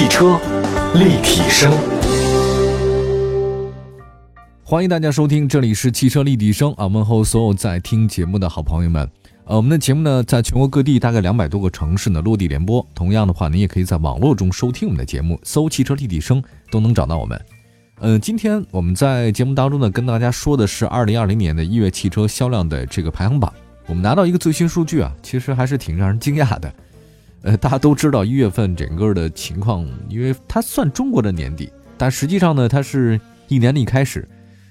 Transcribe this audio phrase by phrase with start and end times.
[0.00, 0.40] 汽车
[0.94, 1.70] 立体声，
[4.64, 6.86] 欢迎大家收听，这里是汽车立体声啊！
[6.86, 9.06] 问候所有在听节目的好朋友们。
[9.44, 12.84] 呃，我们的节目呢，在全国各地大概两百多个城市呢落地联播。
[12.94, 16.42] 同样的话，你也可以在网络中收听我们的节目，搜“汽车立体声”
[16.72, 17.38] 都能找到我们。
[17.98, 23.52] 呃，今天我们在节目当中呢，跟大家说的是二零二零年的一月汽车销量的这个排行榜。
[23.86, 26.72] 我们拿到一个最新数据啊，其实还是挺让人惊讶的。
[27.42, 34.28] 呃，大家都知道一月份整个的情况，因为它算中国的年底，但实际上呢，它是一年的一开始，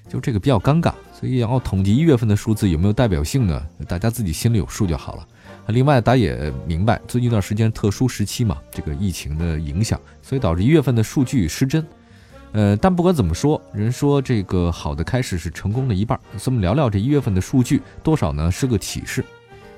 [0.07, 3.59] 就这个比较尴尬，所以要统计一月份的数字有没有代表性呢？
[3.88, 5.27] 大家自己心里有数就好了。
[5.70, 11.86] 另外，大家也明白，最近一段时间特殊时期嘛，这个疫情的影响，所以导致一月份的数据失真。
[12.52, 19.25] 呃，但不管怎么说，人说这个好的开始是成功的一半，所以我们聊聊这一月份的数据，多少呢是个启示。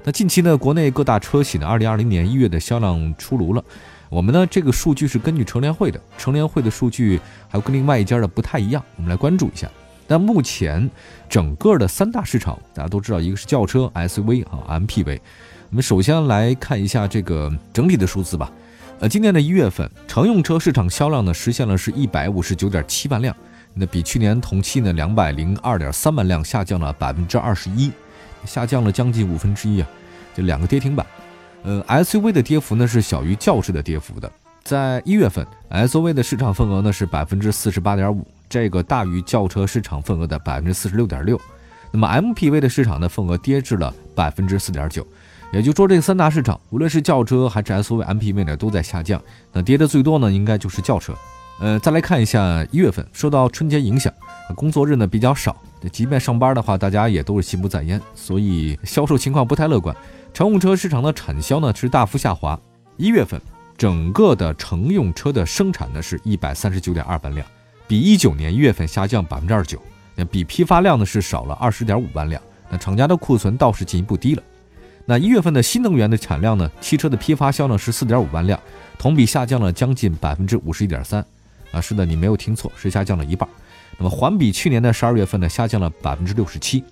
[0.03, 3.63] 那近期呢，国内各大车企呢，二零二零年一月的销量出炉了。
[4.09, 9.69] 我们呢，这个数据是根据乘联会的，乘联会的数据还有跟另外一家的不太一样，我们来关注一下。
[10.08, 10.89] 但目前
[11.30, 15.19] 整个的三大市场，大家都知道，一个是轿车、SUV 啊、MPV。
[15.69, 18.52] 我们首先来看一下这个整体的数字吧。
[19.02, 23.36] 呃，今年的一月份，乘用车市场销量呢，实现了是一百五十九点七万辆，
[23.75, 27.91] 那比去年同期呢，两百零二点三万辆下降了百分之二十一。
[28.45, 29.88] 下降了将近五分之一啊，
[30.36, 31.06] 这两个跌停板。
[31.64, 34.31] 呃，SUV 的跌幅呢是小于轿车的跌幅的。
[34.64, 41.39] 在一月份，SUV 的市场份额呢是百分之四十八点五，这个大于轿车市场份额的百分之四十六点六。
[41.92, 45.05] 那么 MPV 的市场的份额跌至了百分之四点九，
[45.52, 49.22] 也就说这三大市场，无论是轿车还是 SUV、MPV 呢都在下降。
[49.52, 51.14] 那跌的最多呢，应该就是轿车。
[51.62, 54.12] 呃，再来看一下一月份，受到春节影响，
[54.56, 55.56] 工作日呢比较少。
[55.92, 59.95] 即便上班的话，大家也都是心不在焉，所以销售情况不太乐观。
[60.34, 62.59] 乘用车市场的产销呢是大幅下滑。
[62.98, 63.39] 一月份，
[63.78, 67.45] 整个的乘用车的生产呢是一百三十九点二万辆，
[67.88, 69.80] 比一九年一月份下降百分之二十九。
[70.16, 72.42] 那比批发量呢是少了二十点五万辆。
[72.71, 74.42] 那厂家的库存倒是进一步低了。
[75.05, 78.60] 那一月份的新能源的产量呢，汽车的批发销量是四点五万辆，
[78.98, 81.23] 同比下降了将近百分之五十一点三。
[81.71, 83.48] 啊，是的，你没有听错，是下降了一半。
[83.98, 86.83] 那么环比去年的十二月份呢，下降了百分之六十七。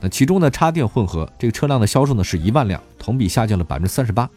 [0.00, 4.28] 那其中呢，插电混合这个车辆的销售呢是一万辆，同比下降了百分之三十八。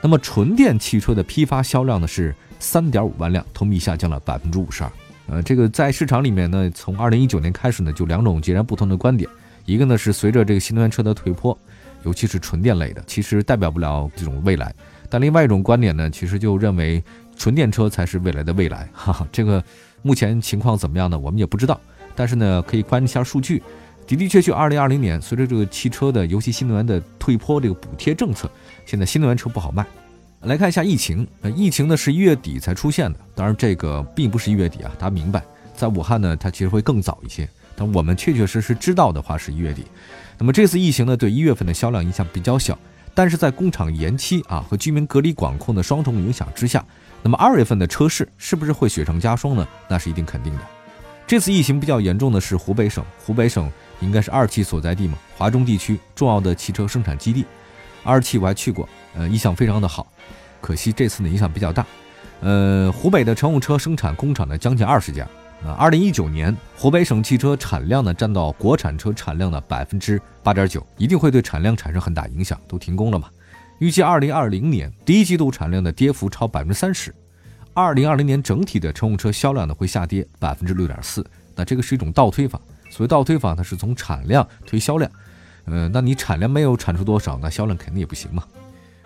[0.00, 4.92] 那么纯电汽车的批发销量呢是三点五万辆，同比下降了百分之五十二。
[5.28, 9.30] 呃，这个在市场里面呢，从二零一九年开始呢，就两种截然不同的观点。
[9.64, 11.56] 一个呢是随着这个新能源车的退坡，
[12.04, 14.74] 尤其是纯电类的，其实代表不了这种未来。
[15.08, 17.02] 但另外一种观点呢，其实就认为。
[17.36, 19.62] 纯电车才是未来的未来， 哈哈，这个
[20.02, 21.18] 目前情况怎么样呢？
[21.18, 21.80] 我们也不知道。
[22.14, 23.62] 但是呢，可以关一下数据，
[24.06, 28.50] 的的确确，二零二零年随着这个汽车的，尤其新能源的退坡，这个补贴政策，
[28.84, 29.86] 现在新能源车不好卖。
[30.42, 35.42] 来看一下疫情，呃，疫情呢是一月底才出现的，当然这个并不是一月底啊，大家明白，
[35.74, 37.48] 在武汉呢，它其实会更早一些。
[37.74, 39.86] 但我们确确实实知道的话是一月底。
[40.36, 42.78] 那么这次疫情呢，对一月份的销量影响比较小，
[43.14, 46.84] 但是在工厂延期啊和居民隔离管控的双重影响之下。
[47.22, 49.66] 那么二月份的车市是不是会雪上加霜呢？
[49.88, 50.60] 那是一定肯定的。
[51.26, 57.46] 这次疫情比较严重的是湖北省，湖北省应该是二汽所在地嘛，华中地区重要的汽车生产基地。
[58.02, 60.06] 二汽我还去过，呃，印象非常的好。
[60.60, 61.86] 可惜这次呢影响比较大。
[62.40, 65.26] 呃，湖北的乘用车生产工厂呢将近二十家。
[65.64, 73.28] 啊，二零一九年湖北省汽车产量呢占到国产车产量的百分之八点九，一定会对产量产生很大影响，都停工了嘛。
[73.82, 77.12] 预计二零二零年第一季度产量的跌幅超百分之三十，
[77.74, 81.26] 二零二零年整体的乘用车销量呢会下跌百分之六点四。
[81.56, 82.60] 那这个是一种倒推法，
[82.90, 85.10] 所谓倒推法，呢是从产量推销量。
[85.64, 88.44] 呃，那你产量没有产出多少，那销量肯定也不行嘛。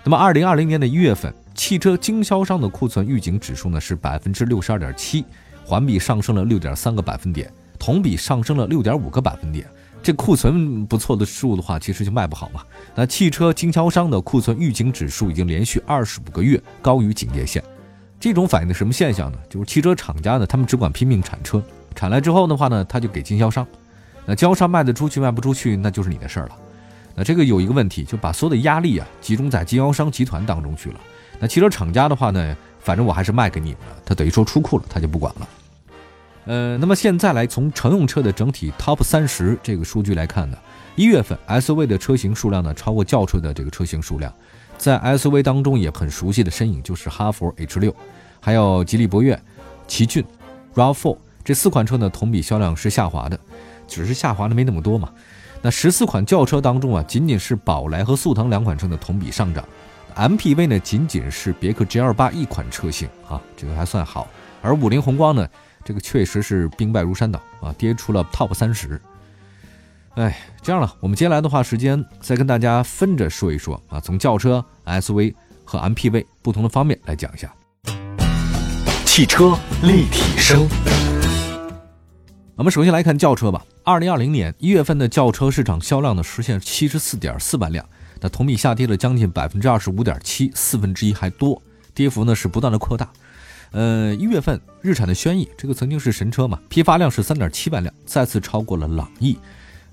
[0.05, 5.25] 那么二零二零年的一月份，汽车经销商的库存预警指数呢是百分之六十二点七，
[5.65, 9.67] 环比上升了六点三个百分点，同比上升了六点五个百分点。
[10.07, 12.63] 这库存不错的数的话，其实就卖不好嘛。
[12.95, 17.61] 那汽车经销商的库存预警指数已经连续二十五个月高于警戒线，
[18.21, 19.39] 这种反映的什么现象呢？
[19.51, 21.61] 就是汽车厂家呢，他们只管拼命产车，
[21.97, 23.67] 产来之后的话呢，他就给经销商，
[24.25, 26.53] 那经销商卖得出去卖不出去，那就是你的事儿了。
[27.17, 31.01] 那这个有一个问题，就把所有的压力啊集中在经销商集团当中去了。
[31.41, 35.49] 那汽车厂家的话呢，反正我还是卖给你们了，他等于说出库了，他就不管了。
[36.47, 40.57] 呃，那么现在来从乘用车的整体 TOP 三十这个数据来看呢，
[40.95, 44.33] 一月份 SUV 的车型数量呢超过轿车的这个车型数量，
[44.79, 47.95] 在 SUV 当中也很熟悉的身影就是哈弗 H 六，
[48.41, 49.41] 还有吉利博越、
[49.89, 50.25] 奇骏、
[50.77, 53.39] RAV4 这四款车呢同比销量是下滑的，
[53.89, 55.11] 只是下滑的没那么多嘛。
[55.63, 59.65] 那十四款轿车当中啊，仅仅是宝来和速腾两款车的同比上涨
[60.15, 64.29] ，MPV 呢仅仅是别克 GL8 一款车型啊，这个还算好。
[64.63, 65.49] 而五菱宏光呢，
[65.87, 69.01] 这个确实是兵败如山倒啊，跌出了 TOP 三十。
[70.17, 75.33] 哎，这样了，我们接下来的话时间再跟大家分着说一说啊，从轿车、SUV
[75.65, 77.55] 和 MPV 不同的方面来讲一下。
[79.05, 80.67] 汽车立体声。
[82.57, 83.65] 我们首先来看轿车吧。
[83.85, 87.89] 二零二零年一月份的轿车市场销量呢，实现七十四点四万辆，
[88.21, 91.63] 那同比下跌了将近百分之二十五点七，四分之一还多，
[91.95, 93.09] 跌幅呢是不断的扩大。
[93.73, 99.37] 呃，一月份日产的轩逸，这个曾经是神车嘛，批发量是三点七万辆，再次超过了朗逸，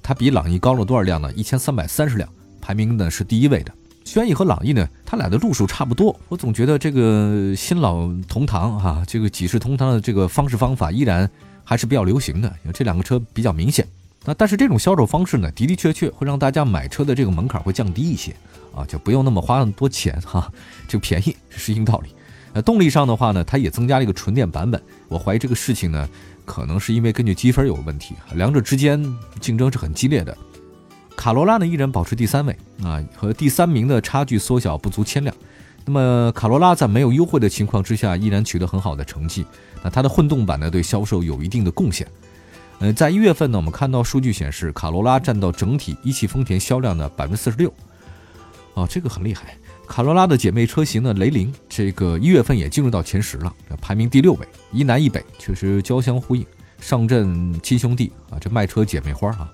[0.01, 1.31] 它比朗逸高了多少辆呢？
[1.33, 2.29] 一千三百三十辆，
[2.61, 3.71] 排名呢是第一位的。
[4.05, 11.29] 轩逸和朗逸呢，它俩的路数差不多，我总觉得这个新老同堂哈，这个几世同堂的这个方式方法依然。
[11.65, 13.87] 还是比较流行的，因为这两个车比较明显。
[14.25, 18.35] 那但是这种销售方式呢，的的确确会让大家买车的这个门槛会降低一些
[18.75, 20.51] 啊，就不用那么花那么多钱哈，
[20.89, 22.09] 就便宜是硬道理。
[22.53, 24.81] 那动力上的话呢，它也增加了一个纯电版本。
[25.07, 26.07] 我怀疑这个事情呢，
[26.45, 29.03] 可能是因为根据积分有问题，两者之间
[29.39, 30.37] 竞争是很激烈的。
[31.15, 35.35] 卡罗拉呢依然保持第三位啊，和第三名的差距缩小不足千辆。
[35.85, 39.45] 那么卡罗拉在没有优惠的情况之下，依然取得很好的成绩。
[39.83, 42.07] 那它的混动版呢，对销售有一定的贡献。
[42.79, 47.73] 呃，在一月份呢，我们看到数据显示，卡罗拉占到整体一汽丰田销量的百分之四十六。
[48.73, 49.57] 哦，这个很厉害。
[49.87, 56.45] 卡罗拉的姐妹车型呢，雷凌，这个一月份也进入到前十了，排名第六位，一南一北，确实交相呼应，
[56.79, 59.51] 上阵亲兄弟啊，这卖车姐妹花啊。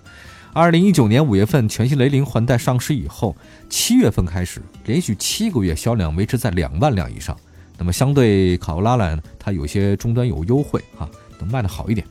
[0.54, 3.36] 二零一九年五月份，全新雷凌换代上市以后，
[3.70, 7.36] 七月份开始，连续七个月销量维持在两万辆以上。
[7.78, 11.10] 那么相对卡罗拉来，它有些终端有优惠啊，
[11.40, 12.06] 能卖得好一点。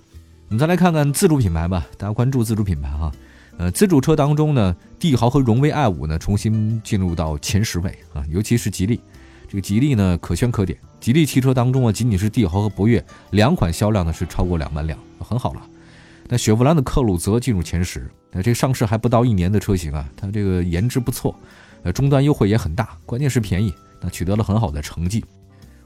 [0.49, 3.11] 我们再来看看自主品牌吧，大家关注自主品牌哈。
[3.59, 9.01] 呃，自主车当中呢，帝豪和荣威 i 五呢重新进入到前十位啊，尤其是吉利，
[9.49, 10.79] 这个吉利呢可圈可点。
[11.01, 15.63] 吉利汽车当中啊，仅仅是帝豪和博越两款销量呢是超过两万辆，很好了。
[16.29, 21.35] 那雪佛兰的克鲁泽进入前十，那这上市还不到一年的车型啊，它这个颜值不错，
[21.83, 25.25] 呃，终端优惠也很大，关键是便宜，那取得了很好的成绩。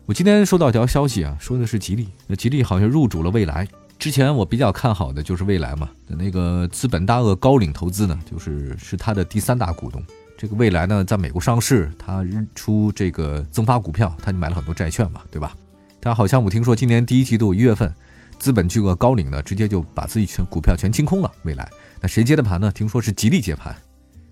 [0.05, 3.67] 我今天收到一条消息啊，说的是吉利，那吉利好像入主了蔚来。
[4.03, 10.03] 之前我比较看好的就是蔚来嘛，那个资本大鳄高瓴投资呢，就是是它的第三大股东。
[10.37, 15.55] 这个蔚来呢，在美国上市，它出这个增发股票，它就买了很多债券嘛，对吧？
[16.01, 17.95] 但好像我听说今年第一季度一月份。
[18.41, 21.31] 资本巨鳄高瓴呢，直接就把自己全股票全清空了。
[21.45, 21.71] 未来，
[22.01, 22.73] 那谁接的盘呢？
[22.73, 23.73] 听说是吉利接盘。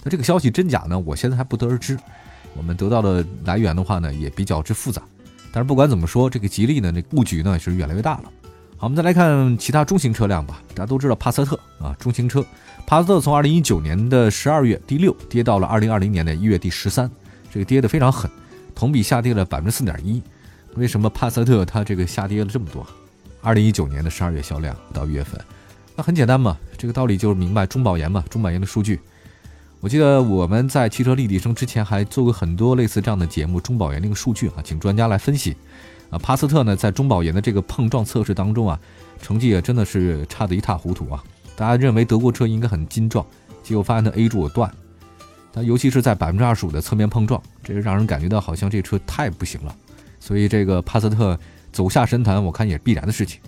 [0.03, 0.99] 那这个消息真假呢？
[0.99, 1.97] 我现在还不得而知。
[2.57, 5.01] 我们得到的来源的话呢，也比较之复杂。
[5.53, 8.25] 但是不管怎么说，这个吉利呢，这布局呢是越来越大了。
[8.81, 10.63] 好，我们再来看其他中型车辆吧。
[10.69, 12.43] 大家都知道帕萨特啊，中型车，
[12.87, 17.11] 帕萨特从二零一九年的十二月第六跌到了二零二零年的一月第十三，
[17.53, 18.31] 这个跌得非常狠，
[18.75, 20.23] 同比下跌了百分之四点一。
[20.77, 22.87] 为什么帕萨特它这个下跌了这么多？
[23.43, 25.39] 二零一九年的十二月销量到一月份，
[25.95, 28.99] 那很简单嘛，这个道理就是明白中保研嘛，中保研的数据。
[29.81, 35.57] 我记得我们在汽车立体声之前还做过很多类似这样的节目，中保研那个数据啊，请专家来分析。
[36.11, 38.79] 啊，帕萨特呢在中保研的这个碰撞测试当中啊，
[39.23, 41.23] 成绩也真的是差得一塌糊涂啊。
[41.57, 43.25] 大家认为德国车应该很精壮，
[43.63, 44.73] 结果发现它 A 柱断，
[45.53, 49.75] 它尤其是在百分之二十五的侧面碰撞，这让人感觉到好像这车太不行了。
[50.19, 51.39] 所以这个帕萨特。
[51.73, 53.41] 走下神坛，我看也是必然的事情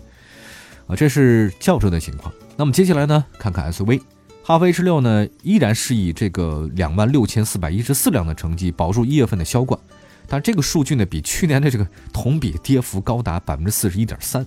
[0.86, 0.94] 啊。
[0.94, 2.32] 这是轿车的情况。
[2.56, 4.00] 那么接下来呢，看看 SUV，
[4.44, 9.78] 哈弗 H 六呢依然是以这个两万六千四百一十四辆的成绩保住一月份的销冠，
[10.26, 14.44] 但这个数据呢比去年的这个同比跌幅高达百分之四十一点三。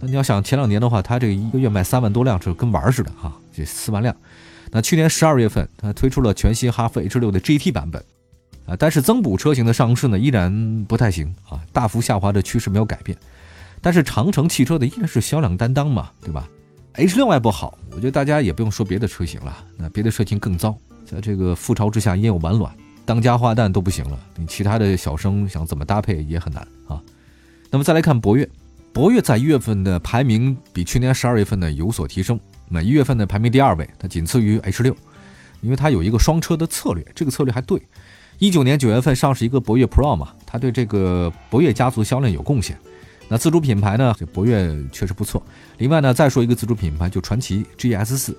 [0.00, 4.14] 那你要想前两年的话，它这个一个月卖三万多辆，这跟玩似的哈，这四万辆。
[4.72, 8.04] 那去年十二月份，它推出了全新哈弗 H 六的 GT 版本。
[8.66, 13.16] 啊，但是增补车型的上市呢，依然不太行啊，大幅下滑的趋势没有改变。
[13.82, 16.48] 但是长城汽车的依然是销量担当嘛，对吧
[16.94, 22.72] ？H 六还不好，我觉得大家也不用说别的车型了，那别的车型更糟，在这个覆巢之下焉有完卵，
[23.04, 27.02] 当家花旦都不行了，你其他的小生想怎么搭配也很难啊。
[27.70, 28.48] 那么再来看博越，
[28.92, 34.96] 博越在一月份的排名比去年十二月份呢有所提升，那一月份的排名第二位，它仅次于 H 六，
[35.62, 37.82] 因为它有一个双车的策略，这个策略还对。
[38.38, 42.78] 一九年九月份上市一个博越 Pro 嘛，它对这个博越家族销量有贡献。
[43.28, 45.42] 那自主品牌呢，这博越确实不错。
[45.78, 48.36] 另外呢，再说一个自主品牌，就传祺 GS 四，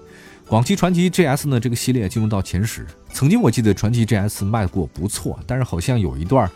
[0.47, 2.85] 广汽传祺 GS 呢这个系列进入到前十。
[3.11, 6.49] 曾经我记得传祺 GS 卖过不错，但是好像有一段，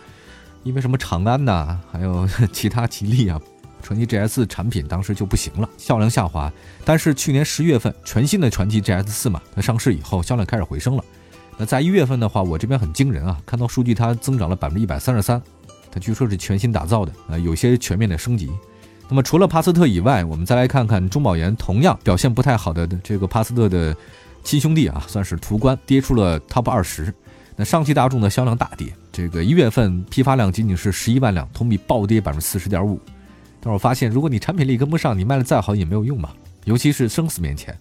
[0.63, 3.41] 因为什么长安呐，还有其他吉利啊，
[3.81, 6.51] 传祺 GS 产品当时就不行了，销量下滑。
[6.85, 11.03] 但是去年十月份全新的传祺 GS 四嘛，它上市以后销量开始回升了。
[11.57, 15.41] 那在一月份的话，我这边很惊人啊，看到数据它增长了百分之一百三十三，
[15.91, 18.49] 它据说是全新打造的啊，有些全面的升级。
[19.07, 23.95] 那么除了帕萨特以外，我们再来看看中保研同样表现不太好的这个帕萨特的
[24.43, 27.13] 亲兄弟啊，算是途观跌出了 TOP 二十。
[27.55, 32.97] 那上汽大众的销量大跌，这个一月份批发量仅仅是十一万辆，同比暴跌百分之四十点五。
[33.59, 36.29] 但我发现，如果你产品力跟不上，你卖的再好也没有用嘛。
[36.63, 37.77] 尤其是生死面前，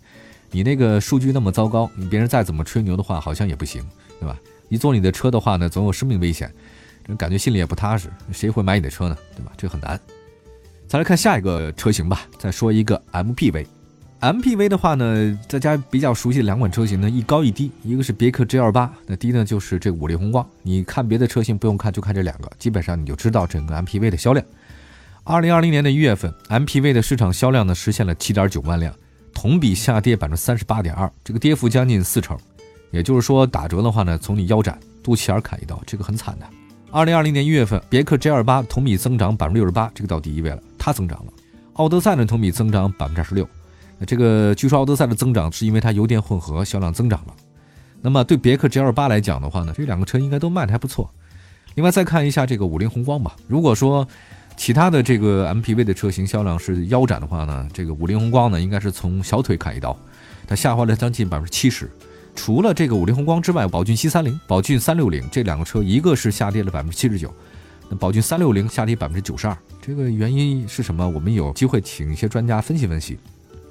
[0.51, 3.85] 你那个数据那么糟糕，你别人再怎么吹牛的话，好像也不行，
[4.19, 4.37] 对吧？
[4.69, 6.53] 一坐你的车的话呢，总有生命危险，
[7.17, 9.17] 感觉心里也不踏实，谁会买你的车呢？
[9.37, 9.53] 对吧？
[9.57, 9.99] 这很难。
[10.87, 13.67] 再来看下一个车型吧，再说一个 MPV。
[14.21, 20.45] MPV 的话呢，大家比较熟悉的两款车型呢，一高一低，一个是别克 GL8，那低呢就是这五菱宏光。
[20.63, 24.45] 你看别的车型不用看，就看这两个，基本上你就知道整个 MPV 的销量。
[25.23, 28.93] 二零二零年的一月份，MPV 的市场销量呢实现了七点九万辆，
[29.33, 32.37] 同比下跌百分之三十八点二，这个跌幅将近四成。
[32.91, 36.47] 也就是说，打折的话呢，从你腰斩、肚脐眼砍一刀，这个很惨的。
[36.91, 41.33] 二零二零年一月份，别克 GL8 同比增长百分之六十八，这个到第一位了，它增长了。
[41.75, 43.47] 奥德赛呢，同比增长百分之二十六。
[43.99, 47.35] 那这个据说奥德赛的增长是因为它油电混合销量增长了。
[48.01, 51.11] 那么对别克 GL8 来讲的话呢，这两个车应该都卖的还不错。
[51.75, 53.37] 另外再看一下这个五菱宏光吧。
[53.47, 54.09] 如果说
[54.57, 59.95] 其他的这个 MPV 的车型销量是腰斩的话呢，这个五菱宏光呢应该是从小腿砍一刀，
[60.47, 61.91] 它下滑了将近百分之七十。
[62.35, 67.33] 除了这个五菱宏光之外，宝骏 C30、宝骏360这两个车，一个是下跌了百分之七十九，
[67.89, 69.57] 那宝骏360下跌百分之九十二。
[69.83, 71.09] 这个原因是什么？
[71.09, 73.19] 我们有机会请一些专家分析分析。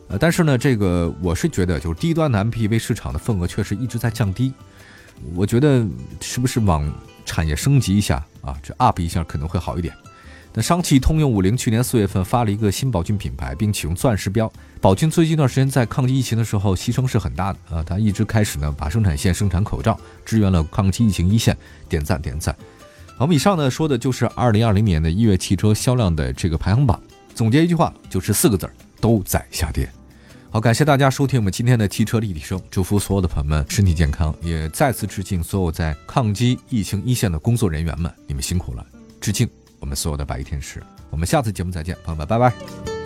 [0.10, 4.54] 呃，但是呢，这个我是觉得，就是低端的 MPV 市场的份额确实一直在降低。
[5.34, 5.86] 我觉得
[6.22, 6.90] 是不是往
[7.26, 8.56] 产业升级一下啊？
[8.62, 9.94] 这 up 一下可能会好一点。
[10.58, 14.52] 那上汽通用五菱去年四月份发了一个新宝骏品牌，并启用钻石标。
[14.82, 19.96] 宝骏最近一段时间在抗击疫情的时候牺牲是很大的啊，它一直开始呢把生产线生产口罩，
[20.26, 21.56] 支援了抗击疫情一线，
[21.88, 22.56] 点赞点赞。
[23.10, 27.00] 好，我们以上呢说的就是二零二零年的一月汽车销量的这个排行榜。
[27.36, 29.88] 总结一句话，就是四个字儿：都在下跌。
[30.50, 38.84] 好，感谢大家收听我们今天的汽车立体声，祝福所有的朋友们身体健康，也再次致敬所有在抗击疫情一线的工作人员们，你们辛苦了，
[39.22, 39.48] 致敬
[39.88, 40.84] 我们所有的白衣天使。
[41.10, 42.97] 我们下次节目再见，朋友们，拜拜。